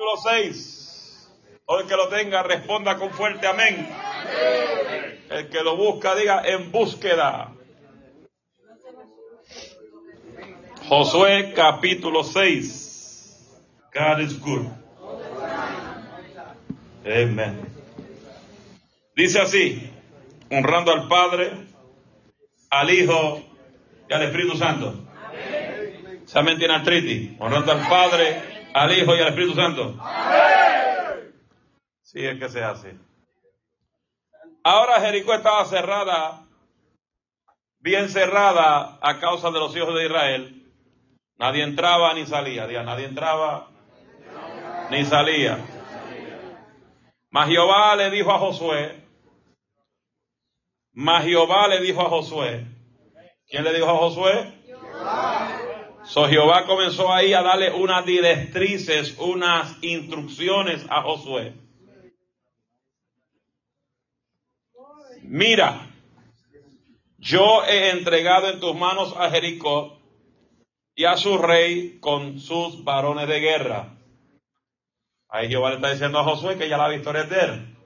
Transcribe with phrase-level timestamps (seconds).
[0.00, 1.30] capítulo 6.
[1.66, 3.86] O el que lo tenga, responda con fuerte amén.
[5.28, 7.52] El que lo busca, diga en búsqueda.
[10.88, 13.60] Josué capítulo 6.
[13.94, 14.66] God is good.
[17.04, 17.60] Amen.
[19.14, 19.90] Dice así,
[20.50, 21.52] honrando al Padre,
[22.70, 23.42] al Hijo
[24.08, 24.94] y al Espíritu Santo.
[26.24, 27.32] ¿Se tiene artritis?
[27.38, 29.96] Honrando al Padre, al Hijo y al Espíritu Santo.
[32.02, 32.94] Sí, es que se hace.
[34.64, 36.44] Ahora Jericó estaba cerrada,
[37.78, 40.72] bien cerrada a causa de los hijos de Israel.
[41.38, 42.66] Nadie entraba ni salía.
[42.82, 43.68] nadie entraba
[44.90, 45.58] ni salía.
[47.30, 49.00] Mas Jehová le dijo a Josué,
[50.92, 52.66] mas Jehová le dijo a Josué,
[53.48, 54.52] ¿quién le dijo a Josué?
[56.10, 61.54] So Jehová comenzó ahí a darle unas directrices, unas instrucciones a Josué.
[65.22, 65.86] Mira,
[67.18, 70.00] yo he entregado en tus manos a Jericó
[70.96, 73.96] y a su rey con sus varones de guerra.
[75.28, 77.76] Ahí Jehová le está diciendo a Josué que ya la victoria es de él.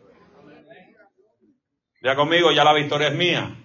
[2.03, 3.64] Ya conmigo, ya la victoria es mía.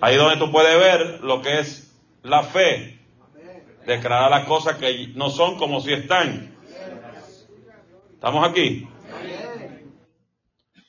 [0.00, 2.98] Ahí donde tú puedes ver lo que es la fe.
[3.86, 6.56] Declarar las cosas que no son como si están.
[8.12, 8.88] ¿Estamos aquí?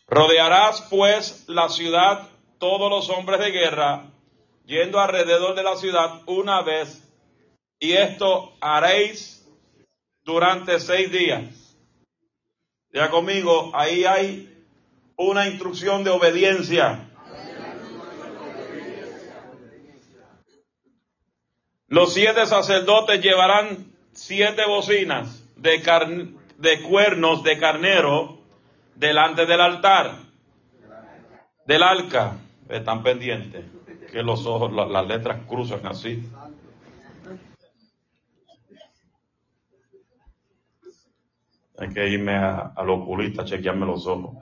[0.08, 4.12] Rodearás pues la ciudad todos los hombres de guerra,
[4.66, 7.08] yendo alrededor de la ciudad una vez,
[7.80, 9.48] y esto haréis
[10.24, 11.78] durante seis días.
[12.92, 14.66] Ya conmigo, ahí hay
[15.16, 17.09] una instrucción de obediencia.
[21.90, 25.82] Los siete sacerdotes llevarán siete bocinas de,
[26.58, 28.38] de cuernos de carnero
[28.96, 30.18] delante del altar,
[31.66, 32.38] del arca.
[32.70, 33.66] Están pendientes
[34.12, 36.30] que los ojos, las letras cruzan así.
[41.80, 44.36] Hay que irme a, al oculista chequearme los ojos.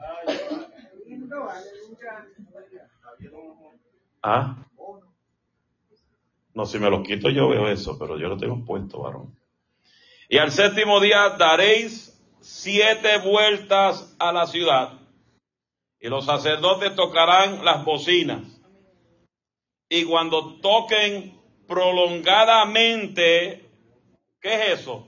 [4.21, 4.66] ¿Ah?
[6.57, 9.37] No, si me los quito yo veo eso, pero yo lo tengo puesto, varón.
[10.27, 14.93] Y al séptimo día daréis siete vueltas a la ciudad
[15.99, 18.41] y los sacerdotes tocarán las bocinas.
[19.87, 23.69] Y cuando toquen prolongadamente,
[24.41, 25.07] ¿qué es eso?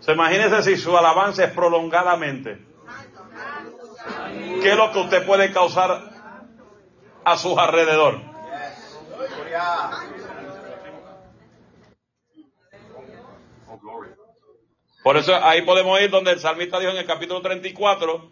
[0.00, 2.66] Se imagínese si su alabanza es prolongadamente.
[4.60, 6.02] ¿Qué es lo que usted puede causar
[7.24, 8.20] a su alrededor?
[15.02, 18.30] Por eso ahí podemos ir donde el salmista dijo en el capítulo 34,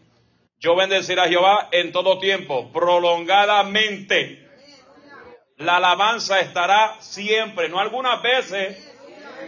[0.58, 4.46] yo bendeciré a Jehová en todo tiempo, prolongadamente.
[5.56, 8.94] La alabanza estará siempre, no algunas veces,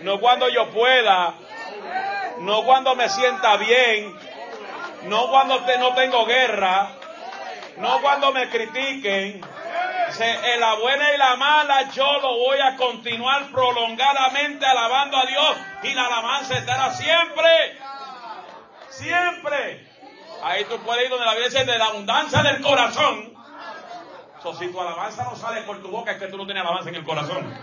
[0.04, 1.34] no cuando yo pueda,
[2.40, 4.16] no cuando me sienta bien,
[5.02, 6.90] no cuando no tengo guerra,
[7.78, 9.40] no cuando me critiquen,
[10.20, 15.56] en la buena y la mala yo lo voy a continuar prolongadamente alabando a Dios
[15.82, 17.78] y la alabanza estará siempre,
[18.88, 19.86] siempre.
[20.42, 23.34] Ahí tú puedes ir donde la Biblia dice de la abundancia del corazón.
[24.42, 26.88] So, si tu alabanza no sale por tu boca es que tú no tienes alabanza
[26.90, 27.54] en el corazón.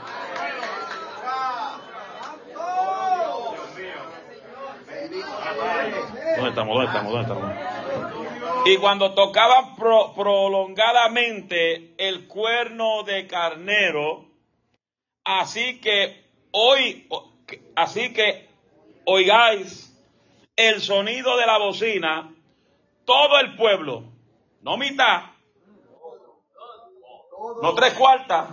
[5.09, 6.75] ¿Dónde estamos?
[6.75, 7.11] ¿Dónde estamos?
[7.11, 7.53] ¿Dónde estamos?
[8.65, 14.25] Y cuando tocaban prolongadamente el cuerno de carnero,
[15.23, 17.07] así que hoy,
[17.75, 18.49] así que
[19.05, 19.95] oigáis
[20.55, 22.33] el sonido de la bocina,
[23.05, 24.03] todo el pueblo,
[24.61, 25.25] no mitad,
[27.61, 28.49] no tres cuartas,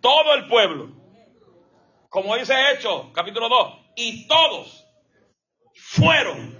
[0.00, 0.88] todo el pueblo,
[2.08, 4.86] como dice Hechos, capítulo 2, y todos
[5.74, 6.56] fueron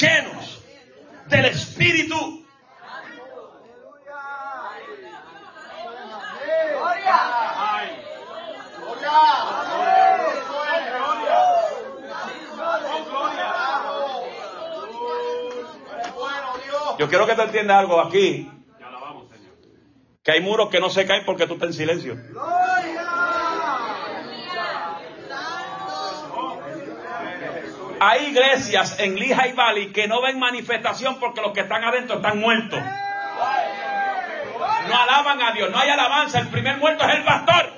[0.00, 0.62] llenos
[1.26, 2.46] del Espíritu.
[16.98, 18.48] Yo quiero que te entiendas algo aquí.
[20.22, 22.16] Que hay muros que no se caen porque tú estás en silencio.
[28.04, 32.40] Hay iglesias en Lehigh Valley que no ven manifestación porque los que están adentro están
[32.40, 32.80] muertos.
[34.88, 37.72] no alaban a Dios, no hay alabanza, el primer muerto es el pastor.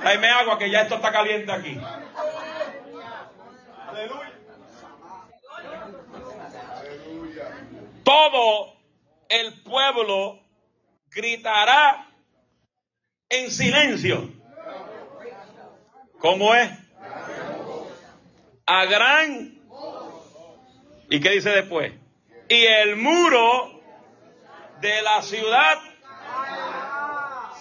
[0.00, 1.78] Tráeme agua que ya esto está caliente aquí.
[8.04, 8.74] Todo
[9.28, 10.40] el pueblo
[11.10, 12.06] gritará
[13.28, 14.33] en silencio.
[16.24, 16.70] ¿Cómo es?
[18.64, 19.58] A gran.
[21.10, 21.92] ¿Y qué dice después?
[22.48, 23.78] Y el muro
[24.80, 25.78] de la ciudad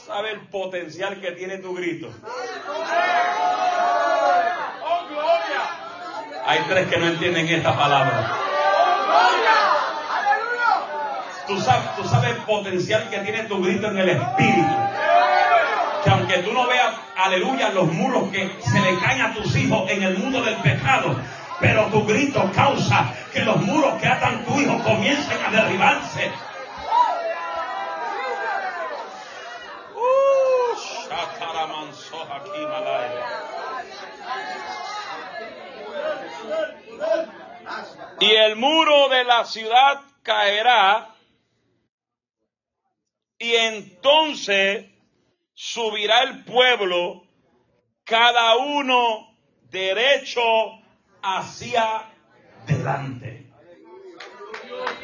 [0.08, 2.10] sabe el potencial que tiene tu grito.
[6.46, 8.32] Hay tres que no entienden esta palabra.
[11.48, 14.83] Tú sabes, tú sabes el potencial que tiene tu grito en el espíritu.
[16.28, 19.90] Que aunque tú no veas, aleluya, los muros que se le caen a tus hijos
[19.90, 21.16] en el mundo del pecado,
[21.60, 26.32] pero tu grito causa que los muros que atan tu hijo comiencen a derribarse.
[38.20, 41.10] Y el muro de la ciudad caerá
[43.38, 44.93] y entonces
[45.54, 47.24] subirá el pueblo,
[48.04, 49.36] cada uno
[49.70, 50.42] derecho
[51.22, 52.10] hacia
[52.66, 53.52] delante.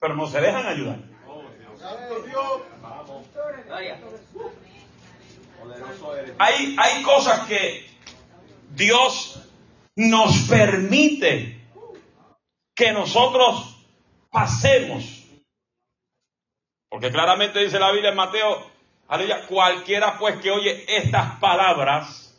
[0.00, 0.98] pero no se dejan ayudar.
[6.38, 7.86] Hay, hay cosas que
[8.70, 9.46] Dios
[9.94, 11.60] nos permite
[12.74, 13.76] que nosotros
[14.30, 15.26] pasemos.
[16.88, 18.70] Porque claramente dice la Biblia en Mateo,
[19.06, 22.34] aleluya, cualquiera pues que oye estas palabras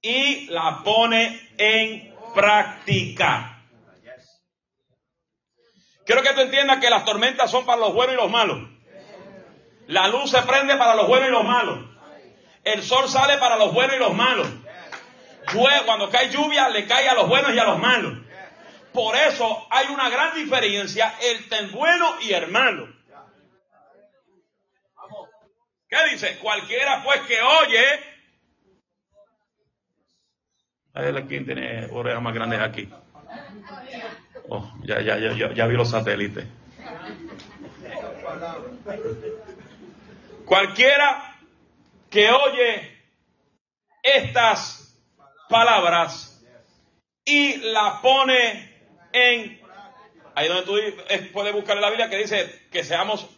[0.00, 3.57] y la pone en práctica.
[6.08, 8.66] Quiero que tú entiendas que las tormentas son para los buenos y los malos.
[9.88, 11.80] La luz se prende para los buenos y los malos.
[12.64, 14.48] El sol sale para los buenos y los malos.
[15.84, 18.14] Cuando cae lluvia, le cae a los buenos y a los malos.
[18.90, 22.88] Por eso hay una gran diferencia entre el bueno y el malo.
[25.90, 26.38] ¿Qué dice?
[26.38, 27.84] Cualquiera pues que oye
[30.94, 32.88] a ver quién tiene orejas más grandes aquí.
[34.48, 36.46] Oh, ya, ya, ya, ya vi los satélites.
[40.44, 41.36] Cualquiera
[42.08, 42.98] que oye
[44.02, 44.98] estas
[45.48, 46.42] palabras
[47.24, 48.76] y la pone
[49.12, 49.60] en...
[50.34, 50.76] Ahí donde tú
[51.32, 53.28] puedes buscar en la Biblia que dice que seamos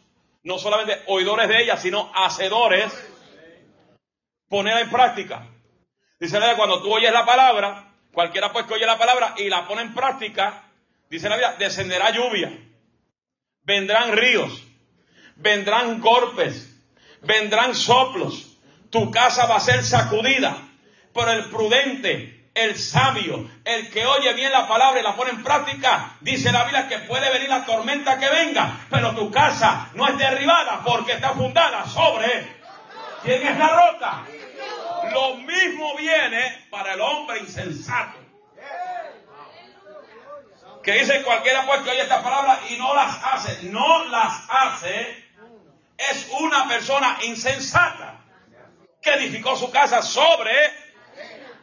[0.42, 2.92] no solamente oidores de ella, sino hacedores,
[4.48, 5.46] ponerla en práctica.
[6.18, 9.82] Dice cuando tú oyes la palabra, cualquiera pues que oye la palabra y la pone
[9.82, 10.69] en práctica,
[11.10, 12.56] dice la Biblia, descenderá lluvia,
[13.62, 14.62] vendrán ríos,
[15.36, 16.72] vendrán golpes,
[17.22, 18.56] vendrán soplos,
[18.90, 20.56] tu casa va a ser sacudida,
[21.12, 25.42] Pero el prudente, el sabio, el que oye bien la palabra y la pone en
[25.42, 30.06] práctica, dice la Biblia que puede venir la tormenta que venga, pero tu casa no
[30.06, 32.46] es derribada porque está fundada sobre
[33.24, 34.24] quién es la roca.
[35.12, 38.19] Lo mismo viene para el hombre insensato.
[40.82, 43.64] Que dice cualquiera pues que oye esta palabra y no las hace.
[43.64, 45.30] No las hace.
[45.96, 48.24] Es una persona insensata
[49.02, 50.52] que edificó su casa sobre.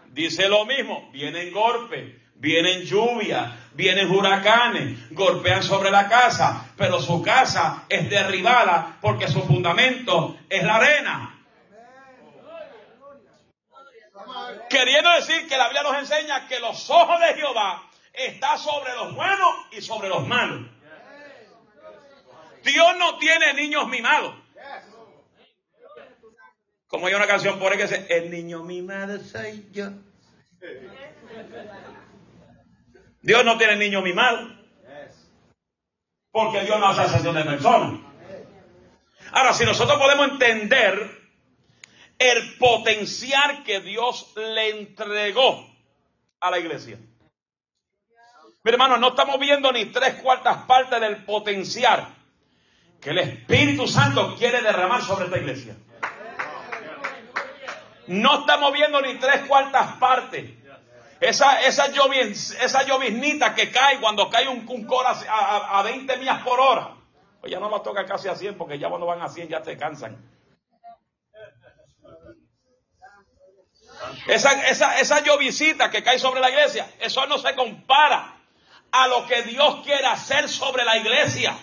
[0.08, 1.10] Dice lo mismo.
[1.12, 8.98] Vienen golpes, vienen lluvias, vienen huracanes, golpean sobre la casa, pero su casa es derribada
[9.02, 11.34] porque su fundamento es la arena.
[14.70, 17.87] Queriendo decir que la Biblia nos enseña que los ojos de Jehová
[18.18, 20.66] están sobre los buenos y sobre los malos.
[22.64, 24.36] Dios no tiene niños mimados.
[26.88, 29.90] Como hay una canción por ahí que dice, el niño mimado soy yo.
[33.22, 34.52] Dios no tiene niños mimados.
[36.32, 38.00] Porque Dios no hace asesión de personas.
[39.32, 41.18] Ahora, si nosotros podemos entender
[42.18, 45.68] el potencial que Dios le entregó
[46.40, 46.98] a la iglesia.
[48.68, 52.06] Mi hermano, no estamos viendo ni tres cuartas partes del potencial
[53.00, 55.78] que el Espíritu Santo quiere derramar sobre esta iglesia.
[58.08, 60.52] No estamos viendo ni tres cuartas partes.
[61.22, 64.86] Esa, esa, esa lloviznita que cae cuando cae un, un
[65.30, 66.90] a, a, 20 millas por hora.
[67.40, 69.62] Pues ya no va toca casi a 100 porque ya cuando van a 100 ya
[69.62, 70.18] te cansan.
[74.28, 75.24] Esa, esa, esa
[75.90, 78.34] que cae sobre la iglesia, eso no se compara
[78.92, 81.56] a lo que Dios quiere hacer sobre la iglesia.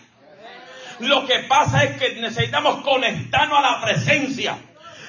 [1.01, 4.57] Lo que pasa es que necesitamos conectarnos a la presencia.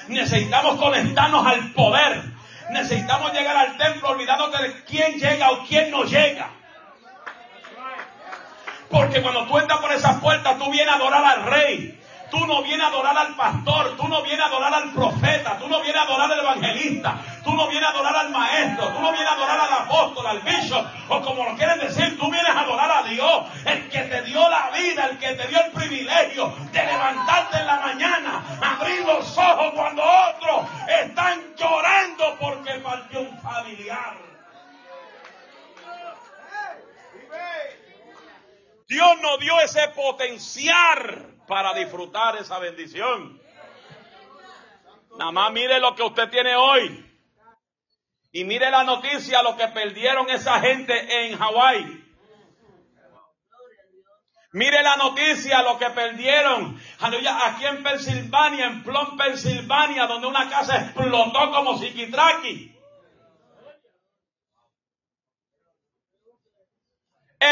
[0.08, 2.22] Necesitamos conectarnos al poder.
[2.70, 6.50] Necesitamos llegar al templo olvidándote de quién llega o quién no llega.
[8.90, 12.00] Porque cuando tú entras por esa puerta, tú vienes a adorar al rey.
[12.30, 15.68] Tú no vienes a adorar al pastor, tú no vienes a adorar al profeta, tú
[15.68, 19.12] no vienes a adorar al evangelista, tú no vienes a adorar al maestro, tú no
[19.12, 22.60] vienes a adorar al apóstol, al bishop, o como lo quieren decir, tú vienes a
[22.62, 26.52] adorar a Dios, el que te dio la vida, el que te dio el privilegio
[26.72, 30.66] de levantarte en la mañana, abrir los ojos cuando otros
[31.00, 34.16] están llorando porque partió un familiar.
[38.88, 43.40] Dios nos dio ese potencial para disfrutar esa bendición.
[45.18, 47.02] Nada más mire lo que usted tiene hoy.
[48.32, 52.04] Y mire la noticia, lo que perdieron esa gente en Hawái.
[54.52, 56.80] Mire la noticia, lo que perdieron.
[57.00, 62.75] Aquí en Pensilvania, en Plum, Pensilvania, donde una casa explotó como psiquitraqui.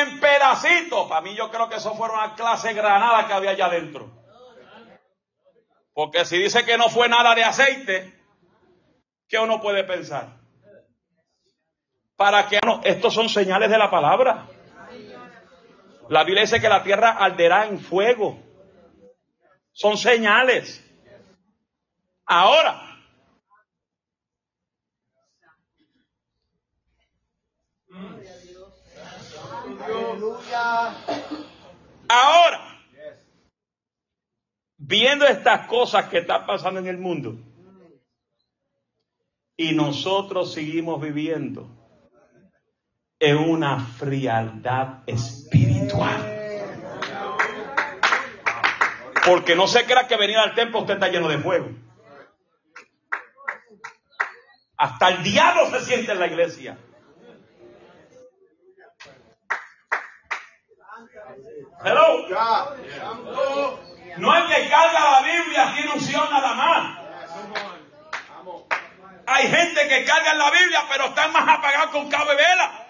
[0.03, 1.09] En pedacitos.
[1.09, 4.11] Para mí yo creo que eso fue una clase granada que había allá adentro.
[5.93, 8.13] Porque si dice que no fue nada de aceite,
[9.29, 10.37] ¿qué uno puede pensar?
[12.17, 14.47] Para que no, estos son señales de la palabra.
[16.09, 18.39] La Biblia dice que la tierra arderá en fuego.
[19.73, 20.81] Son señales.
[22.27, 22.94] Ahora,
[32.09, 32.81] Ahora,
[34.77, 37.37] viendo estas cosas que están pasando en el mundo,
[39.57, 41.69] y nosotros seguimos viviendo
[43.19, 46.31] en una frialdad espiritual.
[49.25, 51.71] Porque no se crea que venir al templo usted está lleno de fuego.
[54.77, 56.77] Hasta el diablo se siente en la iglesia.
[61.83, 62.29] Hello.
[64.17, 66.99] No es que carga la Biblia tiene unción nada más.
[69.27, 72.81] Hay gente que carga la Biblia, pero están más apagados con cabo y vela.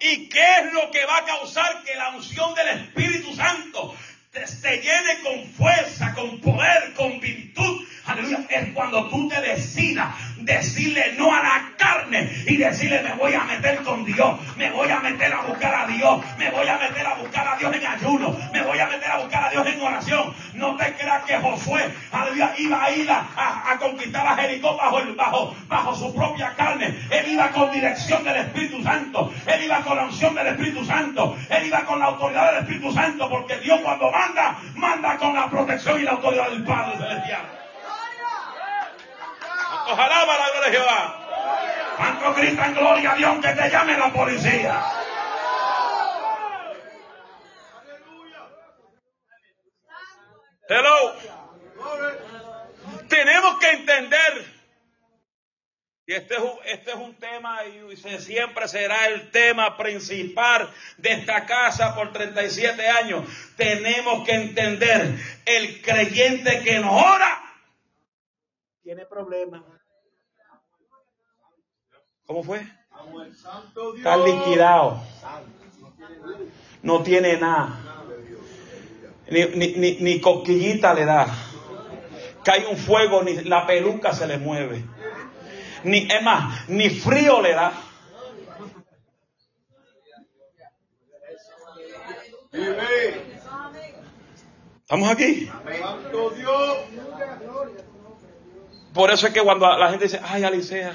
[0.00, 3.94] ¿Y qué es lo que va a causar que la unción del Espíritu Santo
[4.30, 7.84] te, te llene con fuerza, con poder, con virtud?
[8.06, 8.46] Aleluya.
[8.48, 13.44] Es cuando tú te decidas decirle no a la carne y decirle me voy a
[13.44, 14.38] meter con Dios,
[21.68, 21.92] Josué
[22.58, 26.98] iba a ir a, conquistar a Jericó bajo, bajo, bajo su propia carne.
[27.10, 31.36] Él iba con dirección del Espíritu Santo, él iba con la unción del Espíritu Santo,
[31.48, 35.48] él iba con la autoridad del Espíritu Santo, porque Dios cuando manda, manda con la
[35.48, 37.42] protección y la autoridad del Padre Celestial.
[39.90, 41.14] Ojalá va la gloria de Jehová.
[41.96, 44.82] ¿Cuántos gritan gloria a Dios que te llame la policía?
[50.70, 51.37] Hello.
[53.08, 54.58] Tenemos que entender
[56.08, 61.12] y este es, un, este es un tema y siempre será el tema principal de
[61.12, 63.26] esta casa por 37 años.
[63.58, 67.42] Tenemos que entender, el creyente que no ora
[68.82, 69.62] tiene problemas.
[72.24, 72.66] ¿Cómo fue?
[73.98, 75.02] Está liquidado.
[76.82, 77.80] No tiene nada.
[79.28, 81.47] Ni, ni, ni, ni coquillita le da.
[82.48, 84.82] Cae un fuego, ni la peluca se le mueve
[85.84, 87.72] ni, es más, ni frío le da.
[94.80, 95.50] ¿Estamos aquí?
[98.94, 100.94] Por eso es que cuando la gente dice, ay, Alicia,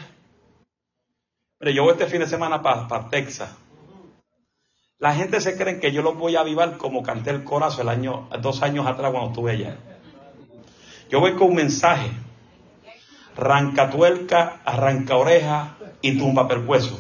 [1.60, 3.56] pero yo voy este fin de semana para Texas.
[4.98, 7.90] La gente se cree que yo lo voy a avivar como canté el corazón el
[7.90, 9.93] año, dos años atrás cuando estuve allá.
[11.14, 12.10] Yo voy con un mensaje
[13.38, 17.00] arranca tuerca, arranca oreja y tumba percueso.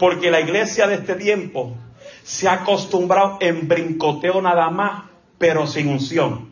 [0.00, 1.76] Porque la iglesia de este tiempo
[2.24, 5.04] se ha acostumbrado en brincoteo nada más,
[5.38, 6.49] pero sin unción.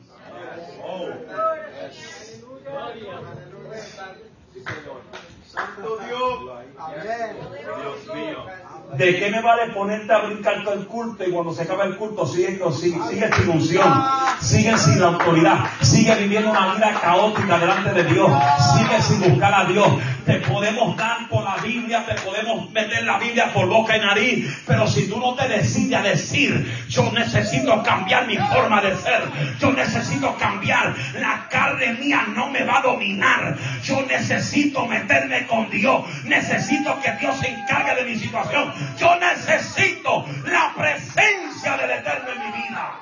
[8.99, 11.95] ¿De qué me vale ponerte a brincar todo el culto y cuando se acaba el
[11.95, 14.05] culto sigue, sigue, sigue sin unción,
[14.41, 18.29] sigue sin la autoridad, sigue viviendo una vida caótica delante de Dios,
[18.77, 19.87] sigue sin buscar a Dios?
[20.27, 24.63] Te podemos dar por la Biblia, te podemos meter la Biblia por boca y nariz,
[24.67, 29.23] pero si tú no te decides a decir, yo necesito cambiar mi forma de ser,
[29.61, 35.71] yo necesito cambiar, la carne mía no me va a dominar, yo necesito meterme con
[35.71, 38.73] Dios, necesito que Dios se encargue de mi situación.
[38.97, 42.99] Yo necesito la presencia del Eterno en mi vida.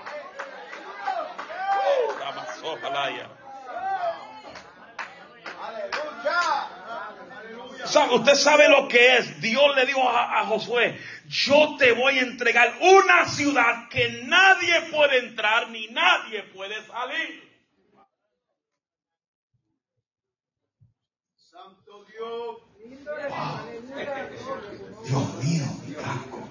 [8.11, 9.41] usted sabe lo que es.
[9.41, 14.83] Dios le dijo a, a, Josué, yo te voy a entregar una ciudad que nadie
[14.93, 17.47] puede entrar ni nadie puede salir.
[21.37, 22.57] Santo Dios.
[25.05, 26.49] Dios mío, mi casco.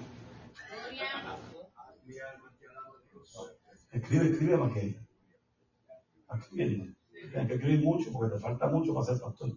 [3.92, 4.96] Escribe, escribe, Maquey.
[6.38, 6.94] Escribe.
[7.10, 9.50] Tienes que escribir mucho porque te falta mucho para ser pastor.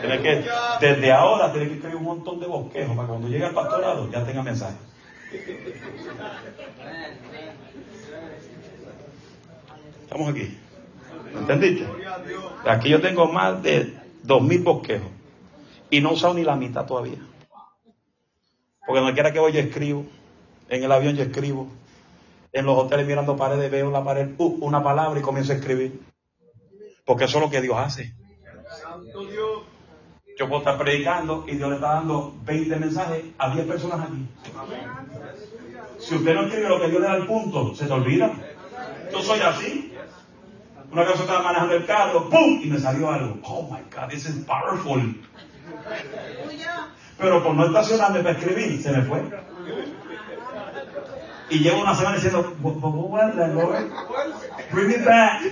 [0.00, 0.44] Tienes que,
[0.80, 4.10] desde ahora tienes que escribir un montón de bosquejos para que cuando llegue al pastorado
[4.10, 4.76] ya tenga mensaje.
[10.02, 10.58] Estamos aquí.
[11.34, 11.86] ¿Entendiste?
[12.64, 15.10] Aquí yo tengo más de dos mil bosquejos.
[15.90, 17.18] Y no he usado ni la mitad todavía.
[18.86, 20.06] Porque no quiera que voy yo escribo.
[20.74, 21.68] En el avión yo escribo.
[22.52, 26.00] En los hoteles mirando paredes veo la pared, uh, una palabra y comienzo a escribir.
[27.04, 28.12] Porque eso es lo que Dios hace.
[30.36, 34.26] Yo puedo estar predicando y Dios le está dando 20 mensajes a 10 personas aquí.
[36.00, 38.32] Si usted no escribe lo que Dios le da al punto, se te olvida.
[39.12, 39.94] Yo soy así.
[40.90, 42.60] Una vez yo estaba manejando el carro, ¡pum!
[42.60, 43.38] Y me salió algo.
[43.44, 45.00] Oh my God, this is powerful.
[47.16, 49.22] Pero por no estacionarme para escribir, se me fue.
[51.50, 52.56] Y llevo una semana diciendo,
[54.70, 55.42] bring it back.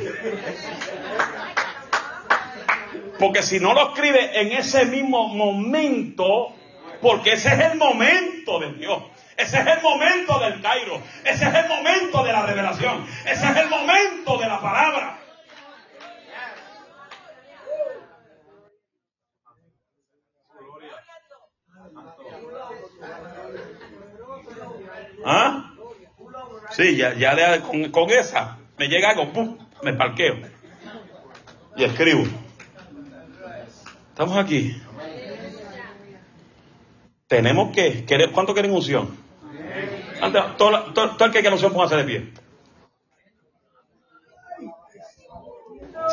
[3.18, 6.54] Porque si no lo escribe en ese mismo momento,
[7.00, 9.02] porque ese es el momento de Dios.
[9.36, 11.00] Ese es el momento del Cairo.
[11.24, 13.06] Ese es el momento de la revelación.
[13.24, 15.18] Ese es el momento de la palabra.
[25.24, 25.71] ¿Ah?
[26.72, 29.58] Sí, ya, ya con, esa me llega algo, ¡pum!
[29.82, 30.36] me parqueo
[31.76, 32.24] y escribo.
[34.10, 34.80] Estamos aquí.
[37.26, 39.16] Tenemos que, ¿cuánto quieren unción?
[40.56, 42.32] todo, todo, el que quiera unción, póngase de pie.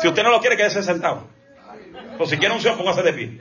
[0.00, 1.28] Si usted no lo quiere, quédese sentado.
[2.18, 3.40] O si quiere unción, póngase de pie.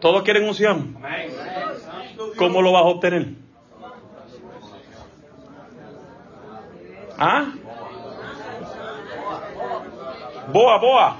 [0.00, 0.96] ¿Todos quieren unción?
[2.36, 3.26] ¿Cómo lo vas a obtener?
[7.18, 7.52] ¿Ah?
[10.48, 11.16] Boa, boa.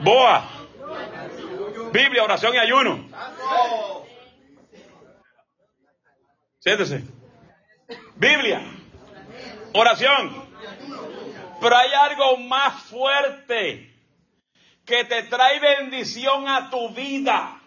[0.00, 0.44] Boa.
[1.92, 3.08] Biblia, oración y ayuno.
[6.58, 7.04] Siéntese.
[8.16, 8.62] Biblia.
[9.72, 10.48] Oración.
[11.60, 13.94] Pero hay algo más fuerte
[14.84, 17.57] que te trae bendición a tu vida,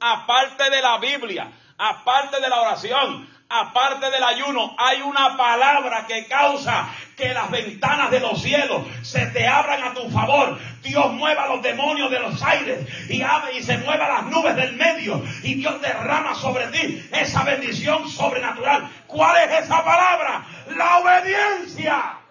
[0.00, 6.26] aparte de la Biblia, aparte de la oración, aparte del ayuno, hay una palabra que
[6.26, 10.58] causa que las ventanas de los cielos se te abran a tu favor.
[10.82, 13.22] Dios mueva los demonios de los aires y
[13.56, 18.88] y se mueva las nubes del medio y Dios derrama sobre ti esa bendición sobrenatural.
[19.06, 20.44] ¿Cuál es esa palabra?
[20.76, 22.25] La obediencia.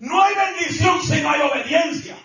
[0.00, 2.16] No hay bendición si no hay obediencia.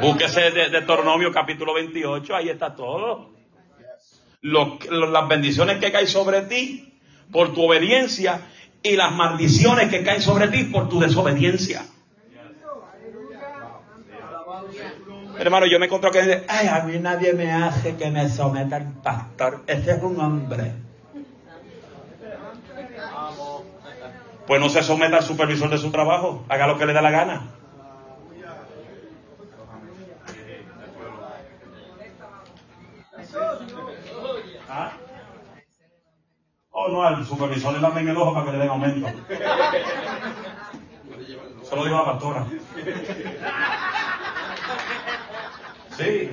[0.00, 3.32] Búsquese de, de Tornomio capítulo 28, ahí está todo.
[4.42, 7.00] las bendiciones que caen sobre ti
[7.32, 8.40] por tu obediencia
[8.82, 11.84] y las maldiciones que caen sobre ti por tu desobediencia.
[15.38, 18.76] Hermano, yo me encuentro que dice, ay, a mí nadie me hace que me someta
[18.76, 19.64] al pastor.
[19.66, 20.72] Ese es un hombre.
[24.46, 26.44] Pues no se someta al supervisor de su trabajo.
[26.48, 27.42] Haga lo que le da la gana.
[34.68, 34.92] ¿Ah?
[36.70, 39.08] Oh, no, al supervisor le dan en el ojo para que le den aumento.
[41.62, 42.46] Eso lo dijo la pastora.
[45.96, 46.30] Sí.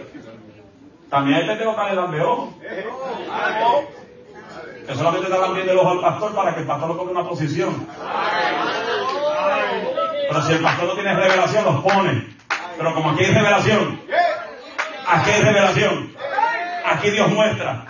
[1.10, 2.54] También hay gente que le dan de ojo.
[4.88, 7.24] Que solamente dan bien el ojo al pastor para que el pastor lo tome una
[7.24, 7.88] posición.
[10.28, 12.28] Pero si el pastor no tiene revelación, los pone.
[12.78, 14.02] Pero como aquí hay revelación,
[15.08, 16.16] aquí hay revelación.
[16.86, 17.86] Aquí Dios muestra.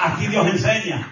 [0.00, 1.08] Aquí Dios enseña.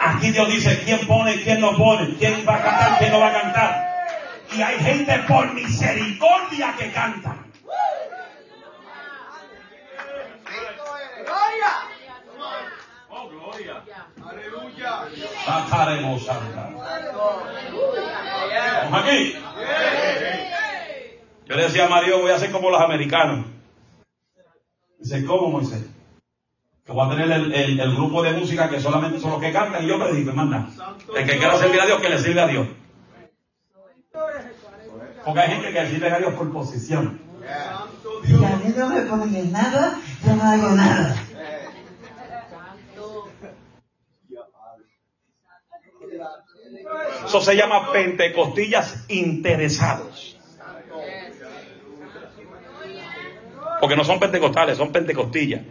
[0.00, 3.28] Aquí Dios dice quién pone, quién no pone, quién va a cantar, quién no va
[3.28, 3.88] a cantar.
[4.52, 7.36] Y hay gente por misericordia que canta.
[11.24, 11.72] Gloria.
[13.10, 13.82] Oh, gloria.
[15.46, 16.34] Aleluya.
[18.84, 19.34] Vamos aquí.
[21.46, 23.46] Yo le decía a Mario, voy a hacer como los americanos.
[24.98, 25.84] Dice, ¿cómo Moisés?
[26.88, 29.88] que voy a tener el, grupo de música que solamente son los que cantan y
[29.88, 30.68] yo predico, manda.
[31.14, 32.66] El que quiera servir a Dios, que le sirve a Dios.
[35.22, 37.20] Porque hay gente que sirve a Dios por posición.
[38.24, 41.14] Si a mí no me ponen nada, yo no hago nada.
[47.24, 50.36] Eso se llama pentecostillas interesados.
[53.80, 55.62] Porque no son pentecostales, son pentecostillas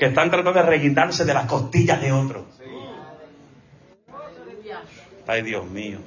[0.00, 2.46] que están tratando de reguindarse de las costillas de otro.
[5.26, 5.98] Ay, Dios mío.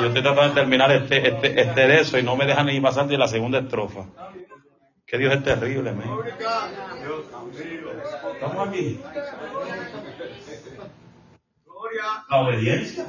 [0.00, 2.80] yo estoy tratando de terminar este, este, este de eso y no me dejan ni
[2.80, 4.06] pasar de la segunda estrofa.
[5.04, 5.92] Que Dios es terrible.
[8.32, 9.00] Estamos aquí.
[12.28, 13.04] La obediencia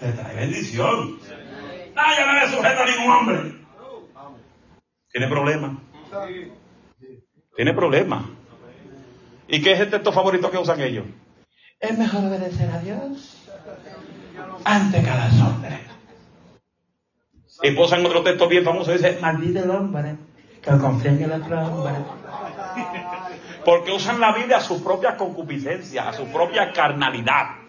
[0.00, 1.18] te trae bendición.
[1.94, 3.54] Nadie no le sujeta a ningún hombre.
[5.12, 5.76] Tiene problemas.
[7.56, 8.24] Tiene problemas.
[9.48, 11.04] ¿Y qué es el texto favorito que usan ellos?
[11.78, 13.48] Es mejor obedecer a Dios
[14.64, 15.80] ante cada hombre.
[17.62, 20.16] Y posan otro texto bien famoso, dice, maldito el hombre
[20.60, 21.94] que confía en el otro hombre.
[23.64, 27.63] Porque usan la Biblia a su propia concupiscencia, a su propia carnalidad.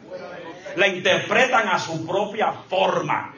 [0.76, 3.34] La interpretan a su propia forma.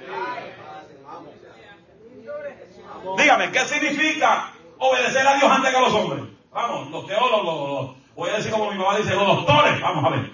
[3.17, 6.23] Dígame, ¿qué significa obedecer a Dios antes que a los hombres?
[6.51, 10.31] Vamos, los teólogos, voy a decir como mi mamá dice, los doctores, vamos a ver.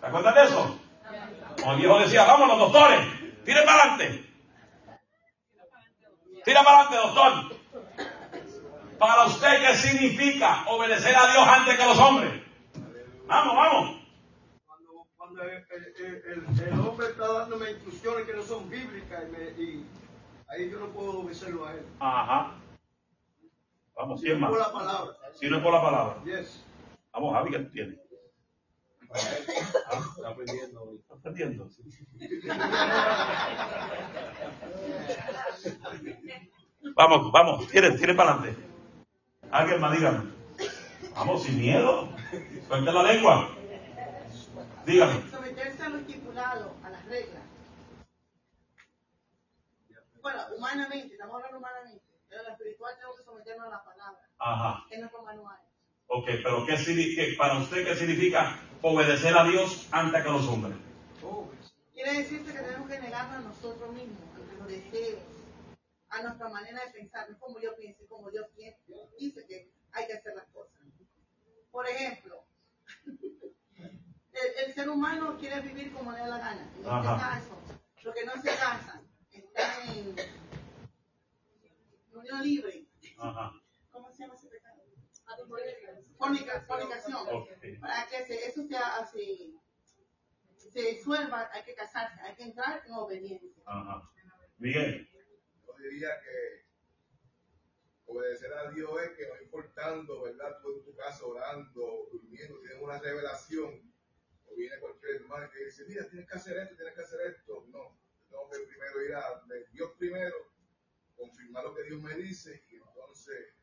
[0.00, 0.78] ¿Te acuerdas de eso?
[1.60, 3.00] Como el decía, vamos los doctores,
[3.44, 4.24] tire para adelante.
[6.44, 7.56] Tira para adelante, doctor.
[8.98, 12.32] Para usted, ¿qué significa obedecer a Dios antes que a los hombres?
[13.26, 14.05] Vamos, vamos.
[15.36, 19.24] Cuando, cuando el, hombre está dándome instrucciones que no son bíblicas
[19.58, 19.86] y, y
[20.48, 21.84] ahí yo no puedo obedecerlo a él.
[22.00, 22.54] Ajá.
[23.96, 24.48] Vamos, ¿quién más?
[24.48, 25.14] Por la palabra.
[25.34, 26.22] Si no es por la palabra.
[26.24, 26.64] Yes.
[27.12, 27.98] Vamos, Javi, ¿qué tiene?
[29.14, 30.94] está aprendiendo.
[31.00, 31.70] Está aprendiendo.
[36.96, 38.62] vamos, vamos, tiene, tiene para adelante.
[39.50, 40.30] Alguien más, dígame.
[41.14, 42.08] Vamos, sin miedo.
[42.68, 43.50] Suelta la lengua.
[44.86, 45.28] Dígame.
[45.30, 47.42] Someterse a lo estipulado, a las reglas.
[50.22, 52.04] Bueno, humanamente, estamos hablando humanamente.
[52.28, 54.20] Pero la espiritual tenemos que someternos a la palabra.
[54.38, 54.84] Ajá.
[54.88, 55.58] Que no es manual.
[56.06, 60.76] Ok, pero ¿qué, para usted qué significa obedecer a Dios antes que a los hombres?
[61.92, 65.22] Quiere decirte que tenemos que negarnos a nosotros mismos, a nuestros deseos,
[66.10, 68.46] a nuestra manera de pensar, no como yo pienso, como Dios
[69.18, 70.78] dice que hay que hacer las cosas.
[71.72, 72.44] Por ejemplo,
[74.66, 76.62] el, ser humano quiere vivir como le da la gana.
[76.62, 77.58] En este caso,
[78.02, 80.16] los que no se casan están en
[82.12, 82.86] unión libre.
[83.90, 84.82] ¿Cómo se llama ese pecado?
[86.66, 87.26] Fornicación.
[87.80, 89.58] Para que eso sea así,
[90.56, 93.62] se disuelva, hay que casarse, hay que entrar en obediencia.
[93.66, 94.10] Ajá.
[94.58, 95.08] Miguel.
[95.66, 96.66] Yo diría que
[98.06, 100.58] obedecer a Dios es que no importando, ¿verdad?
[100.62, 103.92] Tú en tu casa orando, durmiendo, tienes una revelación,
[104.56, 107.66] viene cualquier hermano que dice, mira, tienes que hacer esto, tienes que hacer esto.
[107.68, 109.42] No, tengo que primero ir a
[109.72, 110.36] Dios primero,
[111.14, 113.54] confirmar lo que Dios me dice y entonces,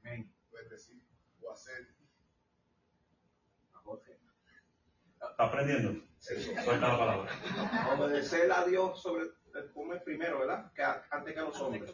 [0.49, 1.01] pues decir
[1.41, 1.87] o hacer.
[5.15, 6.05] ¿Está aprendiendo?
[6.19, 7.95] Suelta la palabra.
[7.95, 9.29] Obedecer a Dios sobre,
[9.73, 10.71] como es primero, ¿verdad?
[10.73, 11.91] Que antes que a los hombres.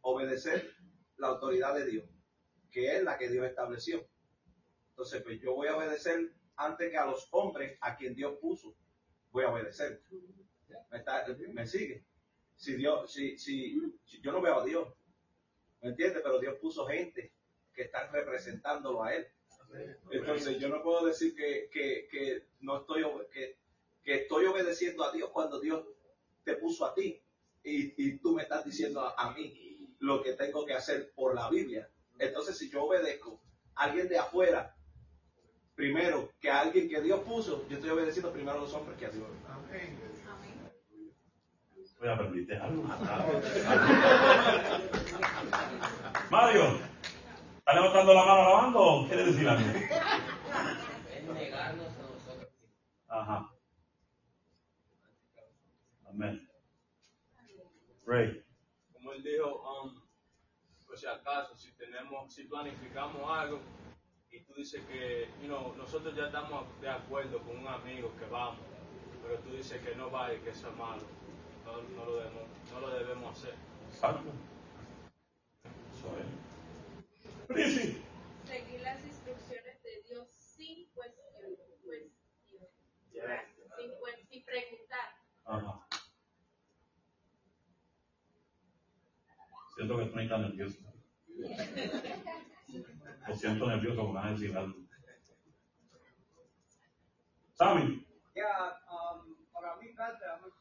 [0.00, 0.74] Obedecer
[1.16, 2.08] la autoridad de Dios,
[2.70, 4.08] que es la que Dios estableció.
[4.90, 8.74] Entonces, pues yo voy a obedecer antes que a los hombres a quien Dios puso.
[9.30, 10.02] Voy a obedecer.
[11.52, 12.04] ¿Me, sigue?
[12.56, 13.78] Si Dios, si, si,
[14.20, 14.88] yo no veo a Dios,
[15.80, 16.22] ¿me entiendes?
[16.22, 17.32] Pero Dios puso gente
[17.74, 19.26] que están representándolo a Él.
[20.10, 23.56] Entonces yo no puedo decir que, que, que no estoy, que,
[24.02, 25.84] que, estoy obedeciendo a Dios cuando Dios
[26.44, 27.22] te puso a ti
[27.64, 31.48] y, y tú me estás diciendo a mí lo que tengo que hacer por la
[31.48, 31.88] Biblia.
[32.18, 33.40] Entonces, si yo obedezco
[33.74, 34.76] a alguien de afuera,
[35.82, 39.06] primero que a alguien que Dios puso, yo estoy obedeciendo primero a los hombres que
[39.06, 39.26] a Dios.
[39.48, 39.98] Amén.
[41.98, 42.84] Voy a aprenderte algo.
[46.30, 46.78] Mario,
[47.58, 49.68] ¿está levantando la mano alabando o quiere decir algo?
[51.10, 52.48] Es negarnos a nosotros.
[53.08, 53.50] Ajá.
[56.08, 56.48] Amén.
[58.06, 58.40] Ray
[58.92, 60.00] como él dijo, um,
[60.86, 63.58] pues si acaso, si tenemos, si planificamos algo
[64.32, 68.24] y tú dices que, you know, nosotros ya estamos de acuerdo con un amigo que
[68.26, 68.56] vamos,
[69.22, 71.02] pero tú dices que no vaya, que eso es malo,
[71.66, 72.42] no, no, lo, debemos,
[72.72, 73.54] no lo debemos hacer.
[73.90, 74.32] Exacto.
[77.48, 81.52] Seguir las instrucciones de Dios sin cuestión,
[81.84, 82.04] pues,
[82.48, 82.60] sin,
[84.30, 85.14] sin preguntar.
[85.44, 85.86] Ajá.
[89.76, 90.78] Siento que estoy tan nervioso.
[93.28, 94.82] Lo siento nervioso con ganas de decir algo.
[97.54, 98.06] Sammy.
[98.34, 100.52] Yeah, um, para mí, Pastor, I'm going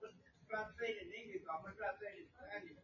[0.00, 0.08] to
[0.48, 2.78] translate in English, I'm going to translate in Spanish.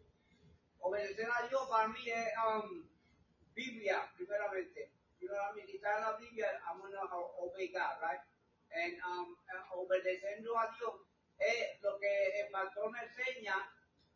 [0.80, 2.88] Obedecer a Dios para mí es um,
[3.54, 4.90] Biblia, primeramente.
[5.20, 5.68] You know what I mean?
[5.68, 8.22] Está en la Biblia, I'm going to obey God, right?
[8.72, 9.36] And um,
[9.76, 10.94] obedeciendo a Dios
[11.38, 13.54] es lo que el pastor me enseña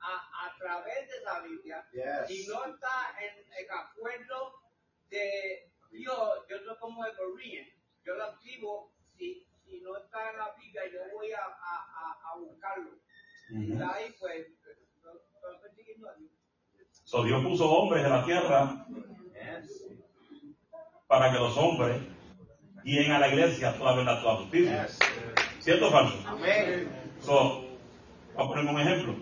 [0.01, 1.87] a, a través de la Biblia.
[2.27, 4.61] Si no está en, el acuerdo
[5.09, 7.67] de Dios, yo soy como el Berean,
[8.05, 12.39] yo lo activo, si, si no está en la Biblia, yo voy a, a, a
[12.39, 12.99] buscarlo.
[13.51, 14.47] Y ahí pues,
[15.03, 16.31] lo, estoy siguiendo a Dios.
[17.25, 18.87] Dios puso hombres en la tierra
[21.07, 22.01] para que los hombres
[22.85, 24.87] guíen a la iglesia toda verdad, toda justicia.
[25.61, 26.19] ¿Cierto o falso?
[26.27, 26.89] Amén.
[27.21, 27.65] So,
[28.35, 29.15] vamos a poner un ejemplo.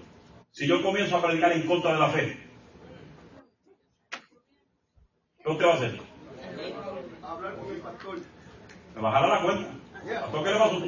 [0.50, 2.38] Si yo comienzo a predicar en contra de la fe,
[5.44, 6.00] ¿qué usted va a hacer?
[8.94, 9.70] Me bajará la cuenta.
[10.20, 10.82] ¿Pastor qué le pasó?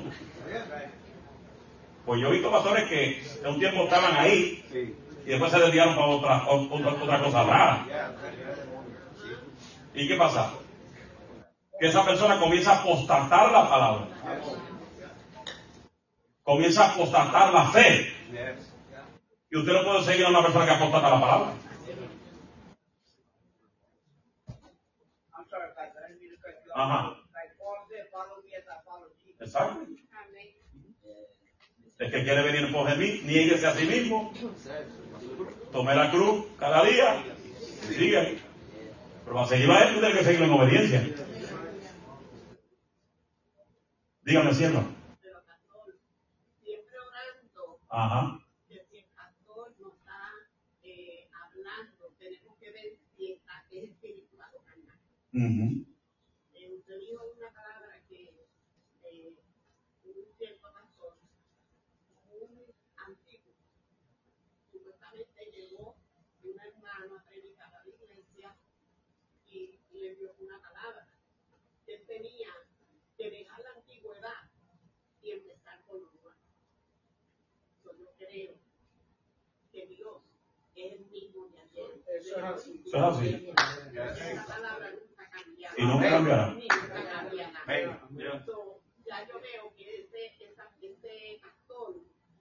[2.05, 4.65] Pues yo he visto pastores que en un tiempo estaban ahí
[5.25, 7.87] y después se desviaron para otra, otra, otra cosa rara.
[9.95, 10.53] ¿Y qué pasa?
[11.79, 14.07] Que esa persona comienza a apostatar la palabra.
[16.43, 18.13] Comienza a apostatar la fe.
[19.51, 21.53] Y usted no puede seguir a una persona que apostata la palabra.
[26.75, 27.17] Ajá.
[29.41, 29.87] Exacto.
[31.99, 34.33] El que quiere venir por mí, nieguese a sí mismo.
[35.73, 37.25] Tome la cruz cada día
[37.91, 38.39] y sigue.
[39.25, 41.15] Pero para seguir a él, tiene que seguirlo en obediencia.
[44.25, 44.85] Dígame, cierra.
[47.89, 48.39] Ajá.
[55.35, 55.85] Uh
[56.93, 58.35] usted dijo una palabra que
[59.05, 59.35] eh,
[60.05, 61.17] un cierto pastor,
[62.29, 63.55] muy antiguo,
[64.71, 65.97] supuestamente llegó
[66.43, 68.57] un hermano a predicar a la iglesia
[69.53, 71.07] y, le dio una palabra.
[71.87, 72.49] Él tenía
[73.17, 74.51] que dejar la antigüedad
[75.21, 76.35] y empezar con lo nuevo.
[78.17, 78.55] creo
[79.71, 80.23] que Dios
[80.75, 82.03] es el mismo de ayer.
[82.19, 82.83] Eso es así.
[82.87, 83.53] Eso es así.
[83.53, 85.75] Esa palabra nunca cambiará.
[85.79, 86.47] Y nunca cambiará.
[86.51, 88.45] Nunca cambiará.
[88.45, 91.97] So, ya yo veo que ese, esa, ese pastor,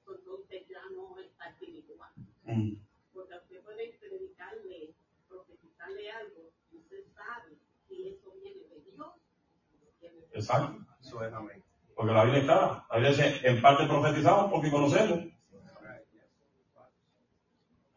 [0.07, 2.11] entonces ya no está espiritual.
[2.43, 2.75] Mm.
[3.13, 4.95] Porque usted puede predicarle,
[5.27, 6.51] profetizarle algo,
[6.91, 8.99] usted sabe si eso viene de Dios.
[8.99, 10.85] o viene de Exacto.
[11.01, 11.63] Es amén.
[11.95, 12.85] Porque la Biblia está.
[12.89, 15.19] La Biblia dice, en parte profetizamos porque conocemos.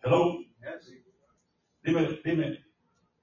[0.02, 0.38] Hello.
[1.83, 2.64] Dime, dime.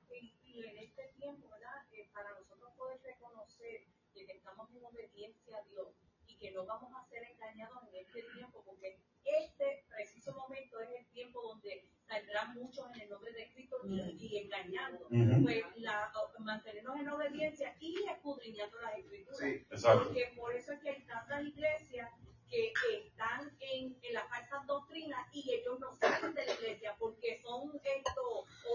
[0.10, 1.86] Y, y en tiempo, ¿verdad?
[2.14, 5.88] Para nosotros poder reconocer de que estamos en obediencia a Dios
[6.28, 10.90] y que no vamos a ser engañados en este tiempo, porque este preciso momento es
[11.00, 15.08] el tiempo donde saldrán muchos en el nombre de Cristo y, y engañando.
[15.10, 19.40] Pues la, mantenernos en obediencia y escudriñando las escrituras.
[19.40, 19.66] Sí.
[19.70, 20.04] Exacto.
[20.06, 22.10] Porque por eso es que hay tantas iglesias
[22.50, 22.74] que
[23.08, 27.72] están en, en las falsas doctrinas y ellos no salen de la iglesia porque son
[27.82, 28.22] esto,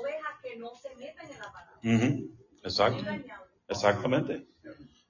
[0.00, 1.78] ovejas que no se meten en la palabra.
[2.62, 3.04] Exacto.
[3.68, 4.46] Exactamente.